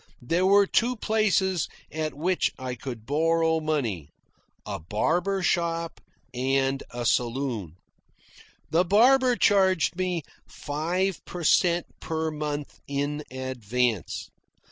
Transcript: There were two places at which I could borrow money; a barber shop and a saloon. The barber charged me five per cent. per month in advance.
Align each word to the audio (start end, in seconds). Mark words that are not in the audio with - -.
There 0.23 0.47
were 0.47 0.65
two 0.65 0.95
places 0.95 1.67
at 1.91 2.15
which 2.15 2.51
I 2.57 2.73
could 2.73 3.05
borrow 3.05 3.59
money; 3.59 4.09
a 4.65 4.79
barber 4.79 5.43
shop 5.43 6.01
and 6.33 6.81
a 6.89 7.05
saloon. 7.05 7.75
The 8.71 8.83
barber 8.83 9.35
charged 9.35 9.95
me 9.95 10.23
five 10.47 11.23
per 11.25 11.43
cent. 11.43 11.85
per 11.99 12.31
month 12.31 12.79
in 12.87 13.21
advance. 13.29 14.31